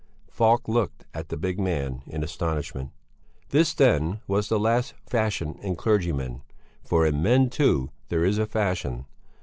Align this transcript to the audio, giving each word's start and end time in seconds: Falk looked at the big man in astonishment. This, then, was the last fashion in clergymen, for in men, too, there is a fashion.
Falk 0.31 0.67
looked 0.67 1.05
at 1.13 1.29
the 1.29 1.37
big 1.37 1.59
man 1.59 2.01
in 2.07 2.23
astonishment. 2.23 2.89
This, 3.49 3.71
then, 3.75 4.19
was 4.25 4.49
the 4.49 4.59
last 4.59 4.95
fashion 5.05 5.59
in 5.61 5.75
clergymen, 5.75 6.41
for 6.83 7.05
in 7.05 7.21
men, 7.21 7.51
too, 7.51 7.91
there 8.09 8.25
is 8.25 8.39
a 8.39 8.47
fashion. 8.47 9.05